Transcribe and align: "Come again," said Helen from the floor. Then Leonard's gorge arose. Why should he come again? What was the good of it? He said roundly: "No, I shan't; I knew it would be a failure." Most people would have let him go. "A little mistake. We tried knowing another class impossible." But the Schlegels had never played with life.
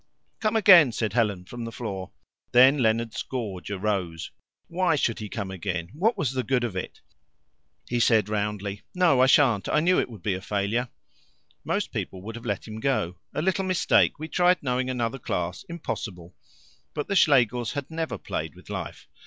"Come 0.39 0.55
again," 0.55 0.91
said 0.91 1.13
Helen 1.13 1.45
from 1.45 1.63
the 1.63 1.71
floor. 1.71 2.11
Then 2.53 2.79
Leonard's 2.79 3.21
gorge 3.21 3.69
arose. 3.69 4.31
Why 4.65 4.95
should 4.95 5.19
he 5.19 5.29
come 5.29 5.51
again? 5.51 5.89
What 5.93 6.17
was 6.17 6.31
the 6.31 6.41
good 6.41 6.63
of 6.63 6.75
it? 6.75 7.01
He 7.87 7.99
said 7.99 8.27
roundly: 8.27 8.81
"No, 8.95 9.21
I 9.21 9.27
shan't; 9.27 9.69
I 9.69 9.79
knew 9.79 9.99
it 9.99 10.09
would 10.09 10.23
be 10.23 10.33
a 10.33 10.41
failure." 10.41 10.89
Most 11.63 11.91
people 11.91 12.19
would 12.23 12.35
have 12.35 12.47
let 12.47 12.67
him 12.67 12.79
go. 12.79 13.19
"A 13.35 13.43
little 13.43 13.63
mistake. 13.63 14.17
We 14.17 14.27
tried 14.27 14.63
knowing 14.63 14.89
another 14.89 15.19
class 15.19 15.65
impossible." 15.69 16.35
But 16.95 17.07
the 17.07 17.15
Schlegels 17.15 17.73
had 17.73 17.91
never 17.91 18.17
played 18.17 18.55
with 18.55 18.71
life. 18.71 19.07